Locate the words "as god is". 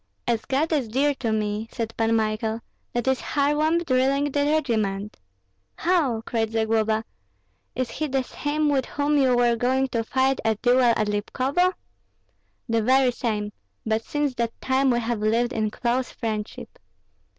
0.27-0.87